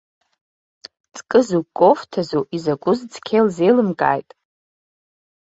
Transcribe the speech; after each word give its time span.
Ҵкызу, 1.15 1.63
кофҭазу, 1.77 2.43
изакәыз 2.55 2.99
цқьа 3.11 3.37
илзеилымкааит. 3.39 4.29